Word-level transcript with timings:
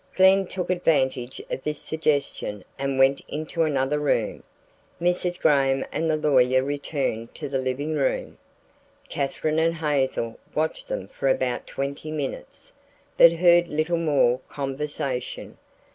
Glen 0.15 0.47
took 0.47 0.71
advantage 0.71 1.39
of 1.51 1.61
this 1.61 1.79
suggestion 1.79 2.63
and 2.79 2.97
went 2.97 3.21
into 3.27 3.61
another 3.61 3.99
room. 3.99 4.41
Mrs. 4.99 5.39
Graham 5.39 5.85
and 5.91 6.09
the 6.09 6.15
lawyer 6.15 6.63
returned 6.63 7.35
to 7.35 7.47
the 7.47 7.59
living 7.59 7.93
room. 7.93 8.39
Katherine 9.09 9.59
and 9.59 9.75
Hazel 9.75 10.39
watched 10.55 10.87
them 10.87 11.07
for 11.09 11.27
about 11.27 11.67
twenty 11.67 12.09
minutes, 12.09 12.71
but 13.15 13.33
heard 13.33 13.67
little 13.67 13.99
more 13.99 14.39
conversation. 14.49 15.59